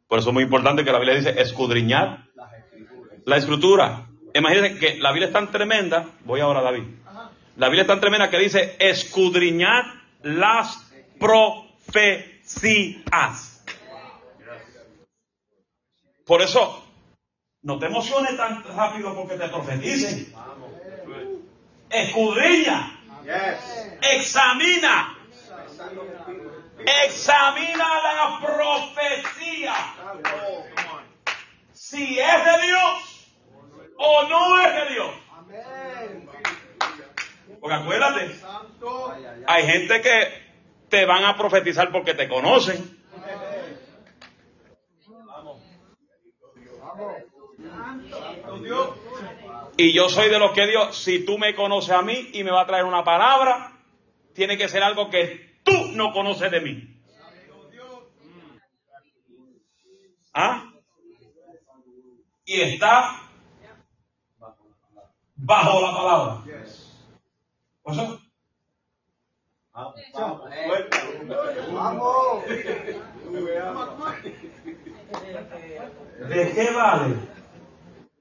[0.09, 3.21] Por eso es muy importante que la Biblia dice escudriñar Las escrituras.
[3.25, 4.09] la escritura.
[4.35, 6.11] Imagínense que la Biblia es tan tremenda.
[6.25, 6.85] Voy ahora, David.
[7.57, 9.85] La Biblia es tan tremenda que dice escudriñar
[10.23, 11.65] las profecías.
[16.27, 16.85] Por eso,
[17.63, 20.35] no te emociones tan rápido porque te profeticen.
[21.89, 23.01] Escudriña,
[24.03, 25.17] examina,
[27.05, 29.75] examina la profecía.
[31.73, 33.33] Si es de Dios
[33.97, 35.11] o no es de Dios.
[37.61, 38.37] Porque acuérdate,
[39.47, 40.47] hay gente que
[40.89, 42.97] te van a profetizar porque te conocen.
[49.77, 52.51] Y yo soy de los que Dios, si tú me conoces a mí y me
[52.51, 53.73] va a traer una palabra,
[54.33, 57.03] tiene que ser algo que tú no conoces de mí.
[60.33, 60.71] ¿Ah?
[62.45, 63.23] Y está
[65.35, 66.86] bajo la palabra.
[67.87, 68.21] Vamos.
[71.73, 72.45] Vamos.
[76.29, 77.15] ¿de qué vale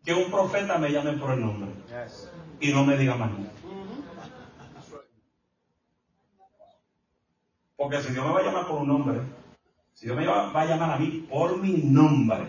[0.03, 1.71] que un profeta me llame por el nombre
[2.59, 3.51] y no me diga más nada?
[7.77, 9.19] Porque si Dios me va a llamar por un nombre,
[9.93, 12.47] si Dios me va a llamar a mí por mi nombre,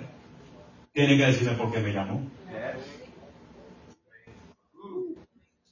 [0.92, 2.20] tiene que decirme por qué me llamó.
[2.50, 3.06] Yes.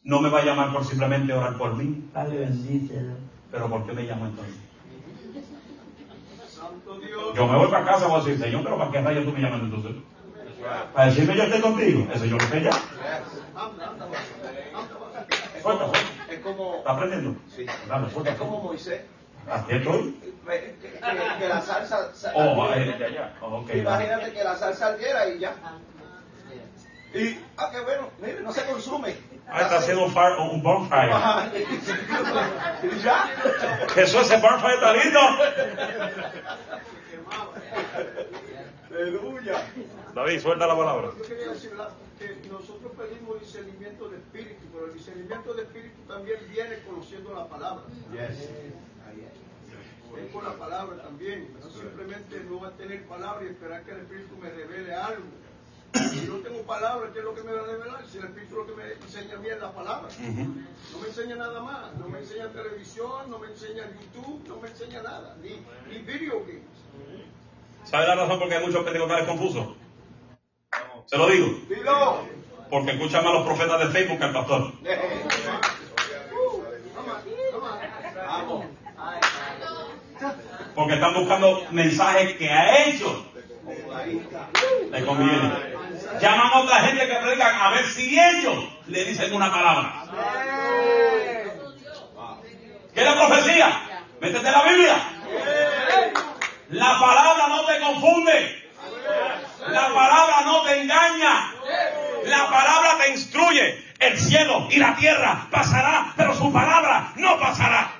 [0.04, 3.14] No me va a llamar por simplemente orar por mí, Padre, bendícelo.
[3.50, 4.54] pero ¿por qué me llamó entonces?
[6.48, 7.34] Santo Dios.
[7.34, 9.32] Yo me voy para casa y voy a decir, Señor, pero ¿para qué rayos tú
[9.32, 9.92] me llamas entonces?
[10.94, 12.06] Para decirme yo estoy contigo.
[12.12, 12.70] El Señor está allá.
[13.54, 14.18] Anda, anda, anda.
[15.62, 15.98] Suelta, suelta.
[16.32, 17.40] Es como, ¿Está aprendiendo?
[17.54, 17.66] sí.
[17.88, 18.30] Dale, suelta.
[18.32, 19.00] es como Moisés.
[19.50, 20.20] Aquí estoy.
[20.46, 22.14] Que, que- que la salsa.
[22.14, 22.66] sa- Oh.
[23.42, 23.64] Oh.
[23.72, 25.54] Imagínate que la salsa ardiera y ya.
[27.14, 29.14] Y, ah, qué bueno, mire, no se consume.
[29.48, 31.12] Ah, está haciendo un, fire- un bonfire.
[33.02, 33.28] Ya.
[33.94, 35.20] Jesús, ese bonfire está lindo.
[38.90, 39.62] Aleluya.
[40.14, 41.10] David, suelta la palabra.
[41.16, 41.72] Yo quería decir
[42.18, 47.46] que nosotros pedimos discernimiento de espíritu, pero el discernimiento de espíritu también viene conociendo la
[47.48, 47.82] palabra.
[48.12, 48.48] Yes.
[50.16, 51.48] Es por la palabra también.
[51.60, 55.24] No simplemente no va a tener palabra y esperar que el espíritu me revele algo.
[55.94, 58.04] No tengo palabra, ¿qué es lo que me va a revelar?
[58.10, 60.08] Si el espíritu lo que me enseña a mí es la palabra.
[60.18, 61.94] No me enseña nada más.
[61.98, 65.36] No me enseña televisión, no me enseña YouTube, no me enseña nada.
[65.40, 65.50] Ni,
[65.88, 66.64] ni video games.
[67.84, 69.68] ¿Sabe la razón por qué hay muchos pentecostales confusos?
[71.06, 71.46] Se lo digo.
[71.68, 72.24] Dilo.
[72.70, 74.72] Porque escuchan más los profetas de Facebook que al pastor.
[80.74, 83.24] Porque están buscando mensajes que a ellos
[84.90, 85.73] les conviene.
[86.20, 89.92] Llaman a otra gente que predican a ver si ellos le dicen una palabra.
[92.94, 93.80] ¿Qué es la profecía?
[94.20, 94.96] Métete la Biblia.
[96.70, 98.70] La palabra no te confunde.
[99.68, 101.52] La palabra no te engaña.
[102.24, 103.84] La palabra te instruye.
[103.98, 107.90] El cielo y la tierra pasará, pero su palabra no pasará.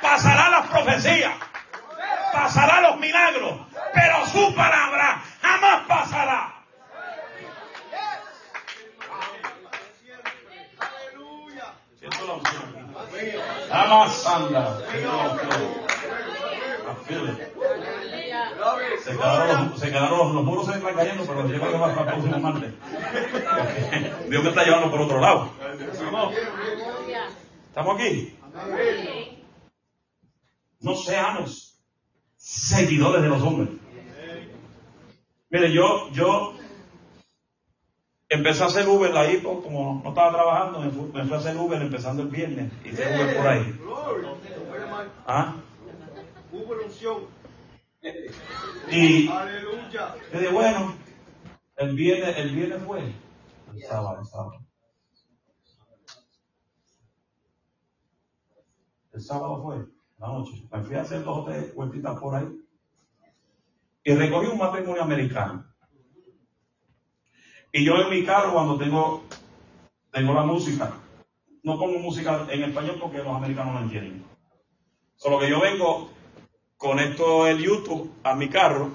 [0.00, 1.32] Pasará las profecías,
[2.32, 3.60] pasará los milagros,
[3.94, 5.21] pero su palabra
[5.62, 6.40] jamás pasará.
[14.26, 14.78] Anda.
[19.02, 21.92] Se quedaron, los, se quedaron los, los muros se están cayendo, pero creo que para
[21.92, 22.72] el próximo martes.
[24.28, 25.50] Dios me está llevando por otro lado.
[27.68, 28.38] ¿Estamos aquí?
[30.80, 31.78] No seamos
[32.36, 33.81] seguidores de los hombres.
[35.52, 36.54] Mire, yo, yo
[38.30, 41.36] empecé a hacer Uber ahí, pues, como no estaba trabajando, me fui, me fui a
[41.36, 42.72] hacer Uber empezando el viernes.
[42.82, 43.80] Hice Uber por ahí.
[45.26, 45.56] ¿Ah?
[48.90, 50.94] Y yo dije, bueno,
[51.76, 53.12] el viernes, el viernes fue.
[53.74, 54.66] El sábado, el sábado.
[59.12, 59.86] El sábado fue,
[60.16, 60.66] la noche.
[60.72, 62.48] Me fui a hacer dos o tres vueltitas por ahí.
[64.04, 65.64] Y recogí un matrimonio americano.
[67.72, 69.24] Y yo en mi carro, cuando tengo,
[70.10, 70.92] tengo la música,
[71.62, 74.24] no pongo música en español porque los americanos no entienden.
[75.16, 76.10] Solo que yo vengo,
[76.76, 78.90] conecto el YouTube a mi carro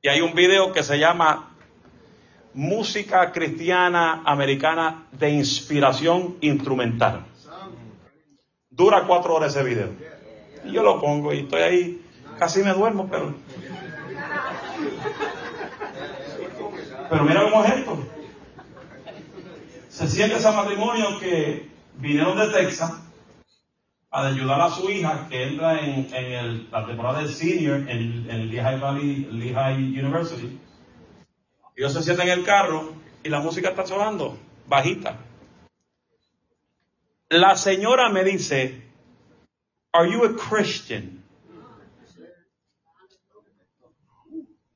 [0.00, 1.54] y hay un video que se llama
[2.54, 7.26] Música Cristiana Americana de Inspiración Instrumental.
[8.70, 9.90] Dura cuatro horas ese video.
[10.64, 12.02] Y yo lo pongo y estoy ahí,
[12.38, 13.34] casi me duermo, pero...
[17.08, 17.98] Pero mira cómo es esto.
[19.88, 22.92] Se siente ese matrimonio que vinieron de Texas
[24.10, 28.50] a ayudar a su hija que entra en, en la temporada del senior en, en
[28.50, 30.58] Lehigh Valley, Lehigh University.
[31.76, 35.16] Ellos se sientan en el carro y la música está sonando bajita.
[37.28, 38.82] La señora me dice,
[39.92, 41.24] Are you a Christian?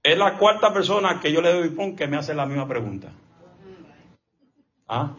[0.02, 3.12] Es la cuarta persona que yo le doy pon que me hace la misma pregunta.
[4.88, 5.14] ¿Ah?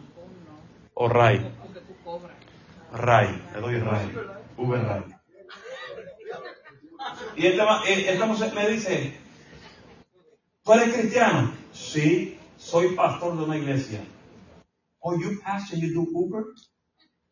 [0.94, 1.54] O Ray.
[2.92, 4.12] Ray, le doy Ray.
[4.56, 5.04] V Ray.
[7.36, 9.16] Y esta, eh, esta mujer me dice,
[10.64, 11.52] ¿tú eres cristiano?
[11.72, 14.00] Sí, soy pastor de una iglesia.
[14.98, 16.44] Oh, you pastor, you do Uber?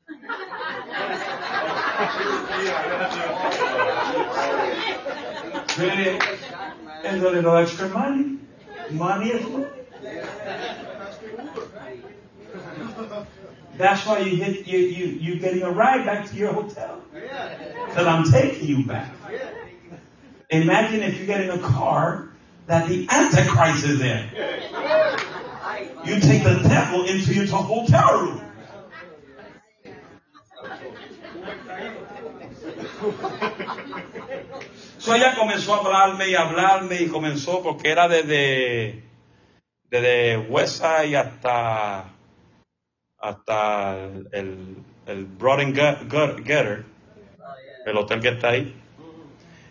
[7.05, 8.39] Is there a little extra money?
[8.91, 9.67] Money is money.
[13.79, 17.01] That's why you hit you you you getting a ride back to your hotel.
[17.13, 19.11] Because I'm taking you back.
[20.51, 22.29] Imagine if you get in a car
[22.67, 24.27] that the Antichrist is in.
[26.05, 28.43] You take the devil into your hotel room.
[35.01, 39.03] So ella comenzó a hablarme y hablarme y comenzó porque era desde,
[39.89, 42.05] desde Westside hasta,
[43.19, 43.95] hasta
[44.33, 44.77] el,
[45.07, 45.75] el Broad and
[46.45, 46.85] Getter,
[47.87, 48.75] el hotel que está ahí.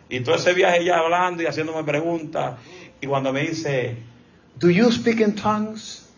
[0.10, 2.56] Y todo ese viaje ella hablando y haciéndome preguntas.
[3.00, 3.98] Y cuando me dice,
[4.58, 6.10] Do you speak in tongues?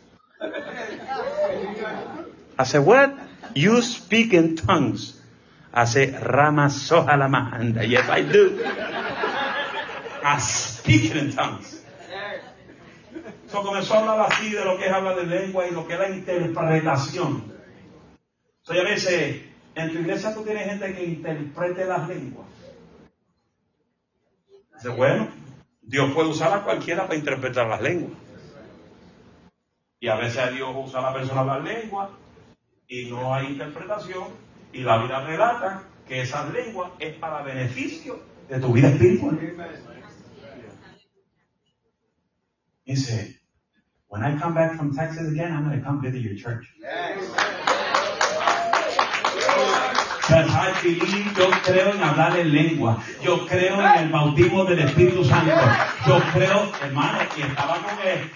[2.58, 3.12] I said, What?
[3.56, 5.22] You speak in tongues.
[5.74, 6.14] I said.
[7.90, 8.60] Yes, I do.
[10.24, 11.32] I speak in
[13.64, 16.00] comenzó a hablar así de lo que es hablar de lengua y lo que es
[16.00, 17.52] la interpretación.
[18.62, 22.48] So ella me dice, en tu iglesia tú tienes gente que interprete las lenguas.
[24.76, 25.28] Dice, bueno,
[25.82, 28.14] Dios puede usar a cualquiera para interpretar las lenguas.
[30.00, 32.10] Y a veces Dios usa a la persona las lenguas
[32.88, 34.30] y no hay interpretación.
[34.74, 38.20] Y la vida relata que esas lenguas es para beneficio
[38.50, 39.38] de tu vida espiritual.
[42.92, 43.36] Dice,
[44.10, 46.68] when I come back from Texas again, I'm going to come visit your church.
[46.78, 47.61] Because
[50.84, 52.98] Believe, yo creo en hablar en lengua.
[53.22, 55.56] Yo creo en el bautismo del Espíritu Santo.
[56.08, 58.30] Yo creo, hermano, que estaba con el-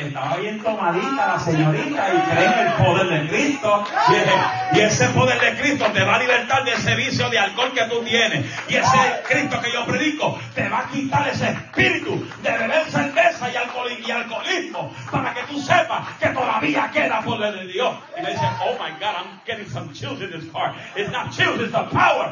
[0.00, 3.84] estaba bien tomadita la señorita y cree en el poder de Cristo.
[4.08, 4.32] Y ese,
[4.72, 7.84] y ese poder de Cristo te va a libertar de ese vicio de alcohol que
[7.84, 8.46] tú tienes.
[8.68, 13.48] Y ese Cristo que yo predico te va a quitar ese espíritu de beber cerveza
[13.52, 17.94] y, alcohol, y alcoholismo para que tú sepas que todavía queda poder de Dios.
[18.18, 20.74] Y me dice, oh my God, I'm getting some chills in this car.
[20.96, 22.26] It's not chills, it's the power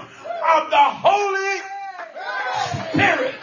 [0.54, 1.60] of the Holy
[2.92, 3.34] Spirit.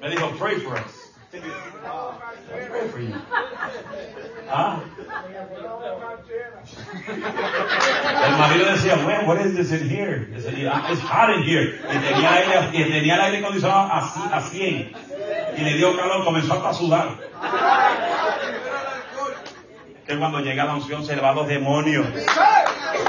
[0.00, 1.10] Me dijo, pray for us.
[1.30, 3.14] Pray for you.
[4.50, 4.82] Ah.
[8.24, 10.28] El marido decía, bueno, what is this in here?
[10.70, 11.78] "Ah, It's hot in here.
[11.88, 14.94] Y tenía el aire acondicionado a 100.
[15.56, 17.08] Y le dio calor, comenzó hasta a sudar.
[20.06, 22.06] Que cuando llega la unción se le van los demonios.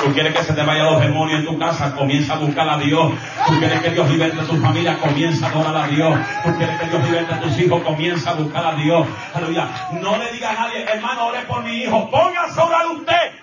[0.03, 2.77] Tú quieres que se te vayan los demonios en tu casa, comienza a buscar a
[2.77, 3.13] Dios.
[3.47, 6.19] Tú quieres que Dios liberte a tu familia, comienza a adorar a Dios.
[6.43, 9.07] Tú quieres que Dios liberte a tus hijos, comienza a buscar a Dios.
[9.33, 9.67] Aleluya.
[10.01, 12.09] No le diga a nadie, hermano, ore por mi hijo.
[12.09, 13.42] Póngase a orar usted.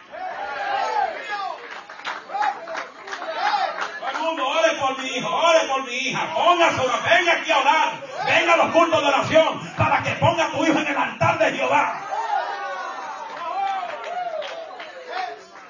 [4.39, 6.35] Ore por mi hijo, ore por mi hija.
[6.35, 6.83] Póngase.
[7.09, 7.93] Venga aquí a orar.
[8.27, 11.39] Venga a los cultos de oración para que ponga a tu hijo en el altar
[11.39, 12.01] de Jehová.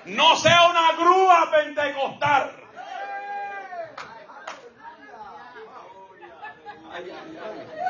[0.07, 2.53] No sea una grúa pentecostal.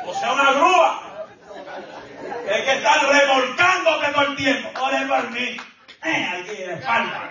[0.05, 1.01] No sea una grúa.
[2.47, 4.69] Es que están remolcándote todo el tiempo.
[4.81, 5.57] Ore por mí.
[6.03, 7.29] Eh, aquí de espalda.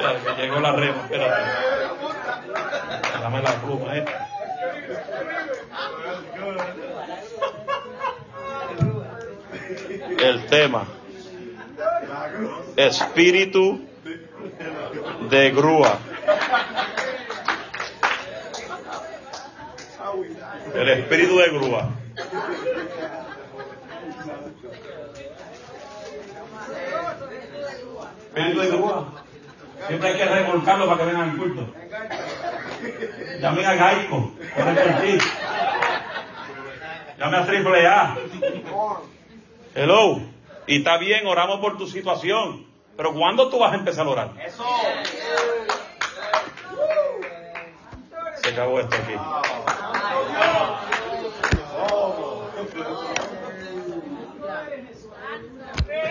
[0.00, 0.42] Espérate.
[0.42, 1.42] Llegó la rema, espérate.
[3.20, 4.26] Dame la pluma esta.
[10.18, 10.86] El tema.
[12.76, 13.86] Espíritu
[15.28, 15.98] de grúa.
[20.74, 21.90] El espíritu de grúa.
[28.34, 29.06] Grúa.
[29.86, 31.66] Siempre hay que remolcarlo para que vengan al culto.
[33.40, 34.32] Llame a Gaico.
[34.56, 35.18] por ti.
[37.18, 38.16] Llame a Triple A.
[39.74, 40.20] Hello.
[40.66, 42.66] Y está bien, oramos por tu situación.
[42.96, 44.30] Pero ¿cuándo tú vas a empezar a orar?
[44.44, 44.64] Eso.
[48.42, 49.14] Se acabó esto aquí.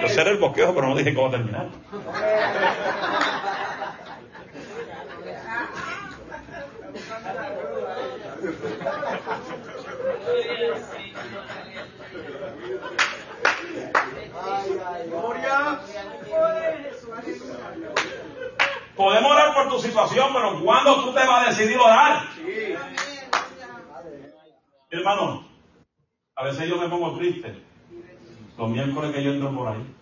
[0.10, 1.68] Seré el bosquejo, pero no dije cómo terminar.
[18.96, 22.24] Podemos orar por tu situación, pero ¿cuándo tú te vas a decidir orar?
[24.90, 25.48] Hermano,
[26.36, 27.64] a veces yo me pongo triste.
[28.58, 29.99] Los miércoles que yo entro por ahí.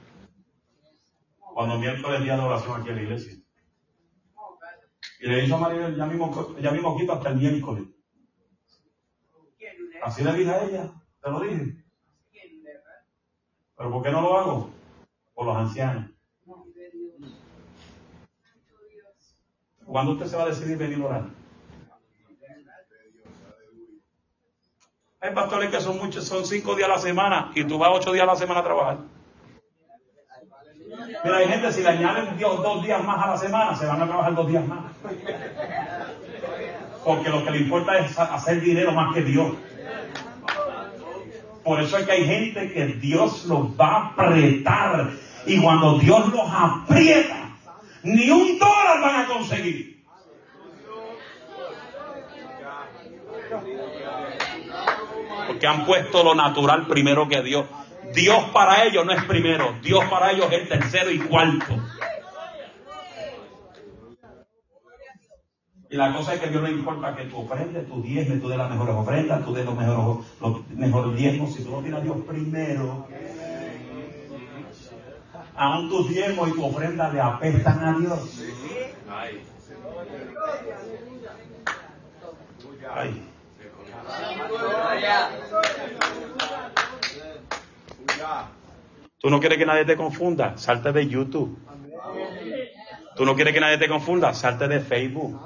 [1.58, 3.34] Cuando miércoles es día de oración aquí en la iglesia.
[5.20, 7.86] Y le dicho a María, ya mismo, ya mismo quito hasta el miércoles.
[10.04, 11.84] Así le dije a ella, te lo dije.
[13.76, 14.70] ¿Pero por qué no lo hago?
[15.34, 16.12] Por los ancianos.
[19.84, 21.26] ¿Cuándo usted se va a decidir venir a orar?
[25.22, 28.12] Hay pastores que son muchos, son cinco días a la semana y tú vas ocho
[28.12, 29.17] días a la semana a trabajar.
[31.28, 34.02] Pero hay gente, si le añaden Dios dos días más a la semana, se van
[34.02, 34.80] a trabajar dos días más.
[37.04, 39.52] Porque lo que le importa es hacer dinero más que Dios.
[41.66, 45.10] Por eso es que hay gente que Dios los va a apretar.
[45.46, 47.50] Y cuando Dios los aprieta,
[48.04, 50.02] ni un dólar van a conseguir.
[55.46, 57.66] Porque han puesto lo natural primero que Dios.
[58.14, 59.76] Dios para ellos no es primero.
[59.82, 61.76] Dios para ellos es tercero y cuarto.
[65.90, 68.58] Y la cosa es que Dios no importa que tú ofrendes, tu diezme, tú des
[68.58, 72.04] las mejores ofrendas, tú des los mejores, los mejores diezmos, si tú no tienes a
[72.04, 73.08] Dios primero.
[75.56, 78.44] Aún tus diezmos y tu ofrenda le apestan a Dios.
[82.94, 83.24] Ay.
[89.20, 91.58] Tú no quieres que nadie te confunda, salte de YouTube.
[93.16, 95.40] Tú no quieres que nadie te confunda, salte de Facebook.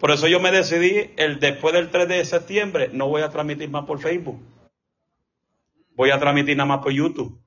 [0.00, 3.68] Por eso yo me decidí, el después del 3 de septiembre, no voy a transmitir
[3.70, 4.40] más por Facebook.
[5.94, 7.40] Voy a transmitir nada más por YouTube.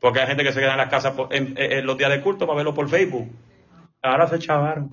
[0.00, 1.54] Porque hay gente que se queda en las casas por- en,
[1.86, 3.28] los días de culto para verlo por Facebook.
[4.02, 4.92] Ahora se chavaron.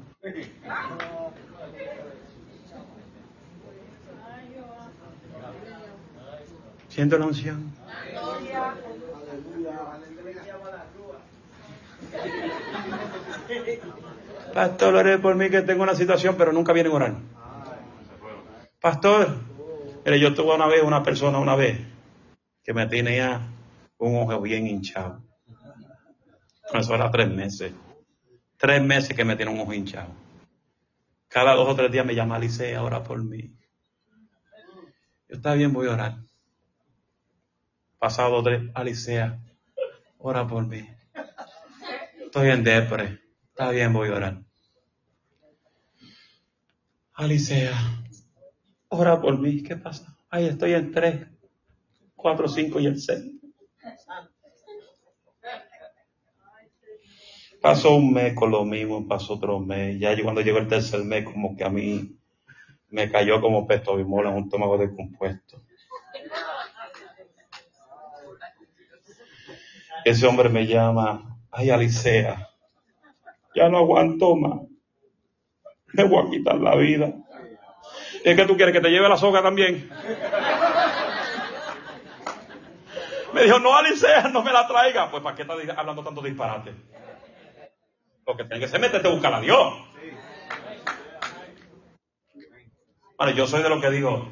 [6.92, 7.72] Siento la unción.
[14.54, 17.16] Pastor, ore por mí que tengo una situación, pero nunca vienen a orar.
[18.82, 19.38] Pastor,
[20.04, 21.80] mire, yo tuve una vez una persona una vez
[22.62, 23.39] que me tenía
[23.98, 25.24] un ojo bien hinchado.
[26.74, 27.72] Eso era tres meses.
[28.58, 30.10] Tres meses que me tiene un ojo hinchado.
[31.30, 33.56] Cada dos o tres días me llama Alicia, ora por mí.
[35.30, 36.30] Yo está bien, voy a orar.
[38.02, 39.39] Pasado tres, Alicia,
[40.18, 40.84] ora por mí.
[42.20, 43.20] Estoy en depre.
[43.49, 44.41] Está bien, voy a orar.
[47.14, 47.74] Alicia,
[48.88, 49.62] ora por mí.
[49.62, 50.18] ¿Qué pasa?
[50.32, 51.28] Ay, estoy en 3,
[52.16, 53.34] 4, 5 y el 6.
[57.62, 59.99] Pasó un mes con lo mismo, pasó otro mes.
[59.99, 62.18] Ya yo cuando llegó el tercer mes, como que a mí
[62.89, 65.62] me cayó como pesto bimola en un estómago descompuesto.
[70.06, 72.49] Ese hombre me llama, ay Alicea,
[73.56, 74.62] ya no aguanto más.
[75.93, 77.14] Me voy a quitar la vida.
[78.24, 79.89] ¿Es que tú quieres que te lleve la soga también?
[83.34, 85.10] Me dijo, no Alicea, no me la traiga.
[85.10, 86.74] Pues ¿para qué estás hablando tanto disparate?
[88.26, 89.74] Porque tiene que ser métete a buscar a Dios.
[93.18, 94.28] Bueno, yo soy de lo que digo.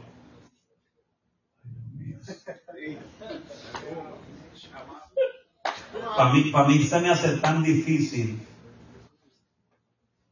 [6.16, 8.46] Para mí, para mí se me hace tan difícil.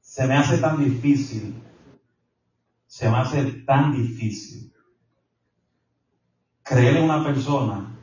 [0.02, 1.62] Se me hace tan difícil.
[2.88, 4.74] Se me hace tan difícil.
[6.64, 7.96] Creerle a una persona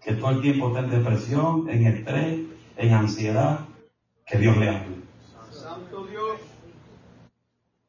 [0.00, 2.40] que todo el tiempo está en depresión, en estrés,
[2.76, 3.60] en ansiedad,
[4.26, 4.96] que Dios le hable.
[5.50, 6.40] Santo Dios.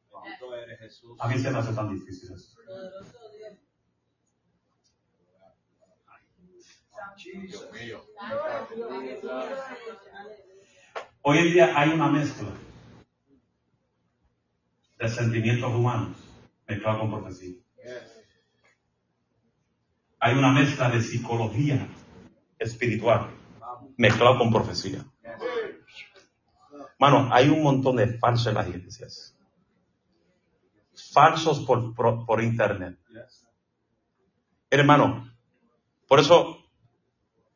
[0.08, 1.16] ¿Cuánto eres Jesús?
[1.20, 2.56] A mí se me hace tan difícil eso.
[7.16, 8.04] Dios mío.
[11.22, 12.48] Hoy en día hay una mezcla
[14.98, 16.16] de sentimientos humanos
[16.66, 17.56] mezclado con profecía.
[20.18, 21.86] Hay una mezcla de psicología
[22.58, 23.30] espiritual
[23.96, 25.04] mezclado con profecía.
[26.98, 29.36] Mano, hay un montón de falsos en las iglesias.
[31.12, 32.98] Falsos por, por, por internet.
[34.70, 35.30] Hermano,
[36.08, 36.63] por eso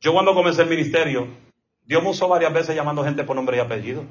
[0.00, 1.28] yo cuando comencé el ministerio,
[1.84, 4.04] Dios me usó varias veces llamando gente por nombre y apellido.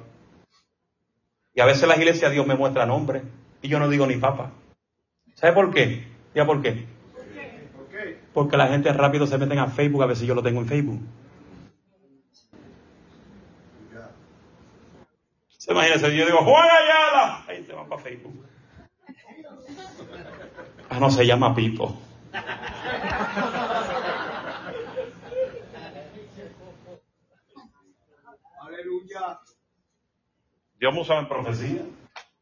[1.54, 3.24] Y a veces en la iglesia Dios me muestra nombre
[3.62, 4.52] y yo no digo ni papa.
[5.36, 6.08] ¿Sabe por qué?
[6.36, 6.86] ¿Ya por qué?
[8.34, 11.02] Porque la gente rápido se meten a Facebook a si yo lo tengo en Facebook.
[15.58, 17.46] Se imagínense, yo digo, Juan Ayala.
[17.48, 18.46] Ahí se van para Facebook.
[20.90, 21.98] Ah, no, se llama Pipo.
[30.80, 31.86] Dios me usaba en profecía,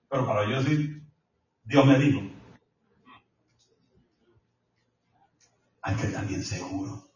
[0.10, 1.02] pero para yo decir,
[1.64, 2.22] Dios me dijo,
[5.82, 7.10] hay que estar bien seguro.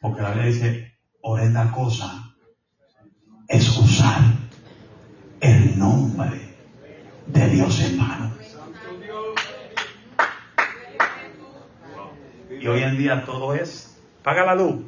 [0.00, 2.36] Porque la Biblia dice, por esta cosa
[3.48, 4.20] es usar
[5.40, 6.56] el nombre
[7.26, 8.36] de Dios en vano.
[12.60, 14.84] Y hoy en día todo es, paga la luz,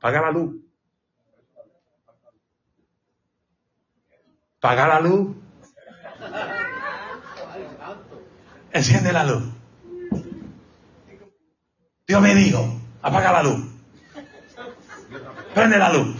[0.00, 0.63] paga la luz.
[4.64, 5.36] Paga la luz.
[8.72, 9.42] Enciende la luz.
[12.06, 12.64] Dios me dijo,
[13.02, 13.60] apaga la luz.
[15.54, 16.16] Prende la luz.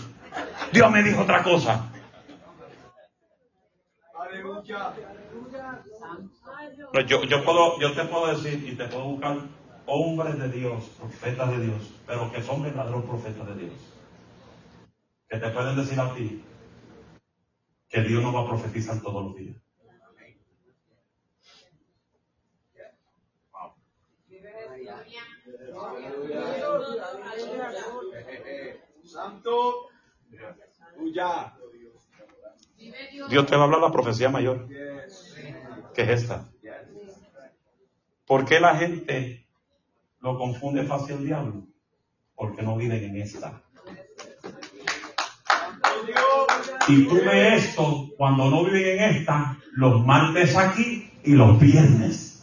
[0.74, 1.90] Dios me dijo otra cosa.
[6.92, 9.38] Pero yo, yo puedo, yo te puedo decir y te puedo buscar
[9.86, 13.72] hombres de Dios, profetas de Dios, pero que son verdaderos profetas de Dios.
[15.30, 16.44] Que te pueden decir a ti
[17.94, 19.56] que Dios no va a profetizar todos los días.
[29.04, 29.88] Santo.
[33.28, 34.66] Dios te va a hablar la profecía mayor,
[35.94, 36.50] que es esta.
[38.26, 39.46] ¿Por qué la gente
[40.18, 41.68] lo confunde fácil el diablo?
[42.34, 43.63] Porque no viven en esta.
[46.88, 52.42] Y tú ves esto cuando no viven en esta, los martes aquí y los viernes.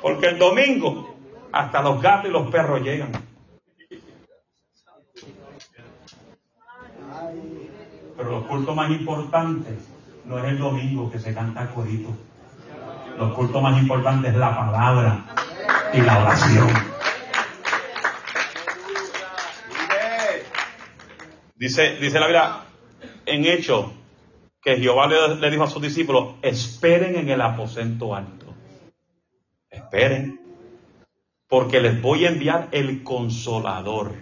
[0.00, 1.14] Porque el domingo
[1.52, 3.12] hasta los gatos y los perros llegan.
[8.16, 9.74] Pero los cultos más importantes
[10.24, 12.10] no es el domingo que se canta corito.
[13.18, 15.24] Los cultos más importantes es la palabra
[15.92, 16.91] y la oración.
[21.62, 22.64] Dice, dice la Biblia
[23.24, 23.92] en hecho
[24.60, 28.52] que Jehová le, dijo a sus discípulos, esperen en el aposento alto.
[29.70, 30.40] Esperen,
[31.46, 34.12] porque les voy a enviar el consolador.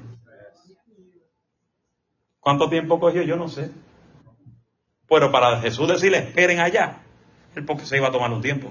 [2.40, 3.22] ¿Cuánto tiempo cogió?
[3.22, 3.70] Yo no sé.
[5.08, 7.00] Pero para Jesús decirle esperen allá,
[7.54, 8.70] él porque se iba a tomar un tiempo.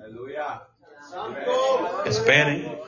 [0.00, 0.68] Aleluya.
[1.08, 1.95] Santo.
[2.06, 2.78] Esperen.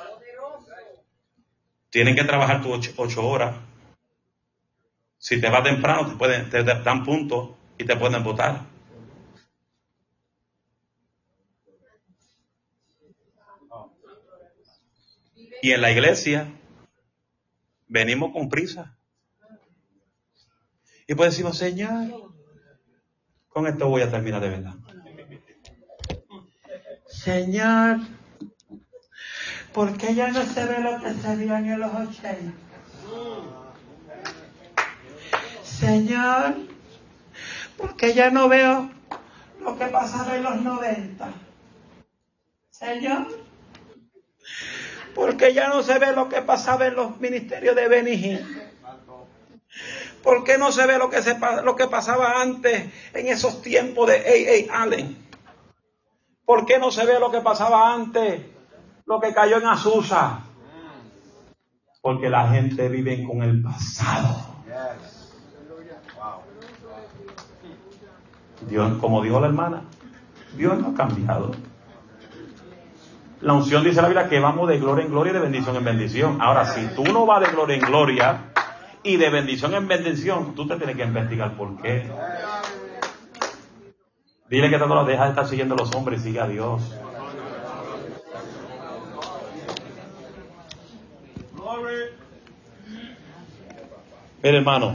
[1.90, 3.56] Tienen que trabajar tus ocho, horas.
[5.18, 8.66] Si te vas temprano, te, pueden, te dan puntos y te pueden votar.
[15.60, 16.46] Y en la iglesia
[17.88, 18.96] venimos con prisa.
[21.08, 22.32] Y pues decimos, Señor,
[23.48, 24.74] con esto voy a terminar de verdad.
[27.06, 27.98] Señor,
[29.72, 32.52] ¿por qué ya no se ve lo que se veía en los 80?
[35.62, 36.54] Señor,
[37.76, 38.90] ¿por qué ya no veo
[39.60, 41.28] lo que pasaba en los 90?
[42.70, 43.28] Señor,
[45.14, 48.68] ¿por qué ya no se ve lo que pasaba en los ministerios de Benijín?
[50.22, 54.08] ¿Por qué no se ve lo que, se, lo que pasaba antes en esos tiempos
[54.08, 54.82] de A.A.
[54.82, 55.16] Allen?
[56.44, 58.42] ¿Por qué no se ve lo que pasaba antes,
[59.08, 60.40] lo que cayó en Azusa?
[62.02, 64.36] Porque la gente vive con el pasado.
[68.68, 69.82] Dios, como dijo la hermana,
[70.56, 71.52] Dios no ha cambiado.
[73.40, 75.84] La unción dice la Biblia que vamos de gloria en gloria y de bendición en
[75.84, 76.38] bendición.
[76.42, 78.52] Ahora, si tú no vas de gloria en gloria
[79.02, 82.10] y de bendición en bendición, tú te tienes que investigar por qué.
[84.50, 86.82] Dile que te lo deja de estar siguiendo a los hombres y sigue a Dios.
[94.42, 94.94] Mira, hermano,